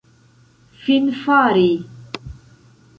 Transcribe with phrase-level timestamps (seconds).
[0.83, 1.71] finfari